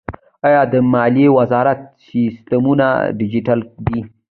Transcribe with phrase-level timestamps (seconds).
[0.47, 2.87] آیا د مالیې وزارت سیستمونه
[3.19, 3.99] ډیجیټل دي؟